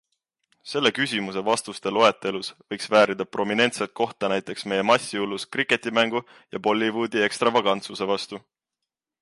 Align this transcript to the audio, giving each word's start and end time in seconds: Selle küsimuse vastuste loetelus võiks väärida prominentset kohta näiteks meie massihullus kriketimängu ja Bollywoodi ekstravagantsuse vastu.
Selle 0.69 0.91
küsimuse 0.99 1.41
vastuste 1.49 1.91
loetelus 1.97 2.49
võiks 2.73 2.89
väärida 2.95 3.27
prominentset 3.35 3.93
kohta 4.01 4.31
näiteks 4.33 4.67
meie 4.73 4.87
massihullus 4.93 5.47
kriketimängu 5.57 6.23
ja 6.57 6.65
Bollywoodi 6.69 7.25
ekstravagantsuse 7.29 8.13
vastu. 8.15 8.43